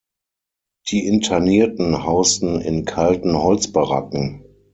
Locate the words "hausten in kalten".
2.03-3.37